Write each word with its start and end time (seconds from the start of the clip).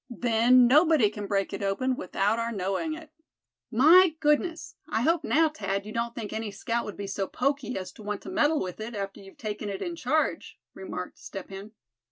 Then 0.09 0.65
nobody 0.65 1.11
can 1.11 1.27
break 1.27 1.53
it 1.53 1.61
open 1.61 1.95
without 1.95 2.39
our 2.39 2.51
knowing 2.51 2.95
it." 2.95 3.11
"My 3.69 4.15
goodness! 4.19 4.73
I 4.89 5.03
hope 5.03 5.23
now, 5.23 5.47
Thad, 5.47 5.85
you 5.85 5.91
don't 5.91 6.15
think 6.15 6.33
any 6.33 6.49
scout 6.49 6.85
would 6.85 6.97
be 6.97 7.05
so 7.05 7.27
pokey 7.27 7.77
as 7.77 7.91
to 7.91 8.01
want 8.01 8.23
to 8.23 8.31
meddle 8.31 8.59
with 8.59 8.79
it, 8.79 8.95
after 8.95 9.19
you've 9.19 9.37
taken 9.37 9.69
it 9.69 9.83
in 9.83 9.95
charge?" 9.95 10.57
remarked 10.73 11.19
Step 11.19 11.49
Hen. 11.51 11.73